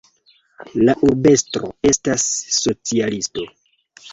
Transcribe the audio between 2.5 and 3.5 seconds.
socialisto.